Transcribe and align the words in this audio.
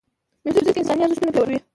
موزیک 0.43 0.77
انساني 0.79 1.03
ارزښتونه 1.05 1.31
پیاوړي 1.33 1.53
کوي. 1.57 1.57